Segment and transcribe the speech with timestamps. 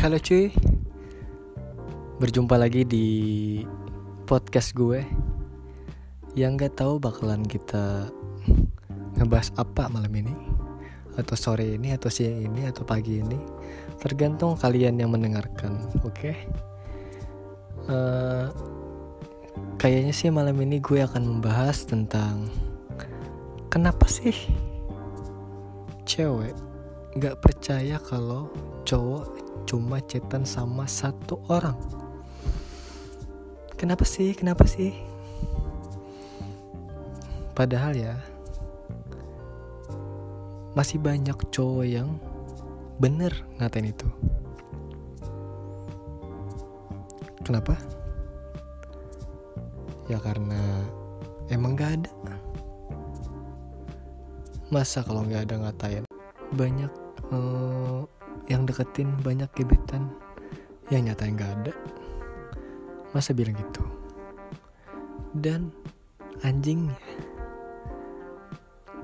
[0.00, 0.48] Halo cuy
[2.16, 3.08] Berjumpa lagi di
[4.24, 5.04] podcast gue
[6.32, 8.08] Yang gak tahu bakalan kita
[9.20, 10.32] ngebahas apa malam ini
[11.20, 13.36] Atau sore ini, atau siang ini, atau pagi ini
[14.00, 16.16] Tergantung kalian yang mendengarkan, oke?
[16.16, 16.48] Okay?
[17.84, 18.46] Uh, eh,
[19.76, 22.48] kayaknya sih malam ini gue akan membahas tentang
[23.68, 24.32] Kenapa sih
[26.08, 26.69] cewek
[27.18, 28.46] gak percaya kalau
[28.86, 29.26] cowok
[29.66, 31.74] cuma chatan sama satu orang.
[33.74, 34.30] Kenapa sih?
[34.36, 34.94] Kenapa sih?
[37.56, 38.14] Padahal ya
[40.78, 42.14] masih banyak cowok yang
[43.02, 44.06] bener ngatain itu.
[47.42, 47.74] Kenapa?
[50.06, 50.86] Ya karena
[51.50, 52.12] emang gak ada.
[54.70, 56.04] Masa kalau nggak ada ngatain?
[56.54, 56.99] Banyak
[57.32, 58.04] uh,
[58.46, 60.10] yang deketin banyak gebetan.
[60.90, 61.72] Yang nyata yang gak ada.
[63.14, 63.82] Masa bilang gitu?
[65.34, 65.70] Dan
[66.42, 66.98] anjingnya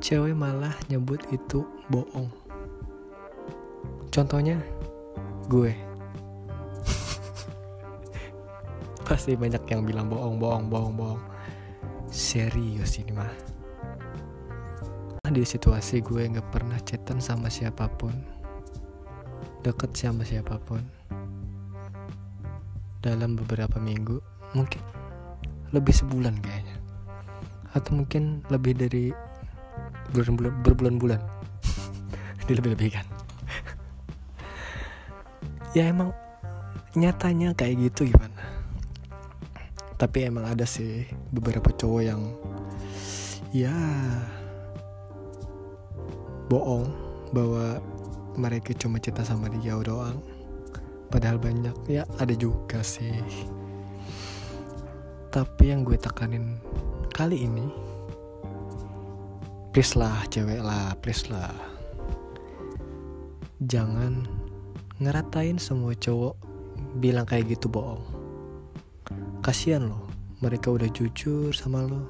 [0.00, 2.30] cewek malah nyebut itu bohong.
[4.14, 4.62] Contohnya
[5.50, 5.70] gue.
[9.06, 11.22] Pasti banyak yang bilang bohong bohong bohong bohong.
[12.10, 13.55] Serius ini mah
[15.30, 18.12] di situasi gue nggak pernah chatan sama siapa pun.
[19.64, 20.82] Deket sama siapa pun.
[23.02, 24.18] Dalam beberapa minggu
[24.54, 24.82] mungkin
[25.70, 26.76] lebih sebulan kayaknya.
[27.74, 29.10] Atau mungkin lebih dari
[30.14, 31.20] bulan-bulan berbulan-bulan.
[32.46, 33.06] Dilebih-lebihkan
[35.76, 36.14] ya emang
[36.96, 38.56] nyatanya kayak gitu gimana
[39.96, 42.22] tapi emang ada sih beberapa cowok yang
[43.52, 43.72] ya
[46.46, 46.86] bohong
[47.34, 47.82] bahwa
[48.36, 50.20] mereka cuma cinta sama dia doang.
[51.10, 51.74] Padahal banyak.
[51.88, 53.16] Ya ada juga sih.
[55.32, 56.56] Tapi yang gue tekanin
[57.12, 57.68] kali ini
[59.72, 61.52] please lah cewek lah please lah.
[63.60, 64.24] Jangan
[65.00, 66.36] ngeratain semua cowok
[67.00, 68.04] bilang kayak gitu bohong.
[69.44, 70.08] Kasihan loh
[70.40, 72.04] mereka udah jujur sama lo.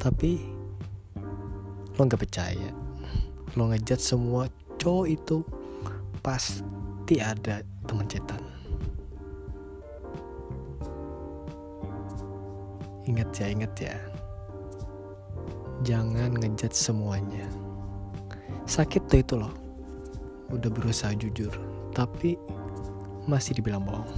[0.00, 0.40] Tapi
[1.96, 2.87] lo nggak percaya
[3.56, 5.46] lo ngejat semua cowok itu
[6.20, 8.58] pasti ada teman cetan
[13.08, 13.96] ingat ya ingat ya.
[15.80, 17.48] Jangan ngejat semuanya.
[18.68, 19.54] Sakit tuh itu loh.
[20.52, 21.50] Udah berusaha jujur
[21.96, 22.36] tapi
[23.24, 24.12] masih dibilang bohong.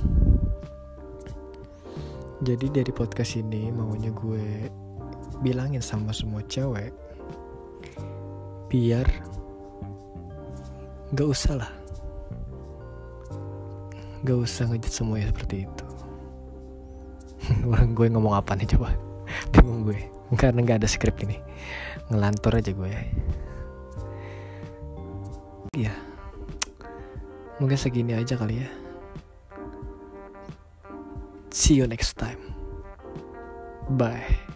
[2.43, 4.67] Jadi dari podcast ini maunya gue
[5.45, 6.91] bilangin sama semua cewek
[8.71, 9.31] biar
[11.11, 11.71] Gak usah lah.
[14.23, 15.85] Gak usah ngejat semuanya seperti itu.
[17.99, 18.95] Gue ngomong apa nih coba?
[19.55, 20.07] Bingung gue.
[20.39, 21.35] Karena gak ada skrip ini.
[22.15, 22.91] Ngelantur aja gue.
[25.75, 25.95] Iya.
[27.59, 28.71] Mungkin segini aja kali ya.
[31.51, 32.39] See you next time.
[33.91, 34.51] Bye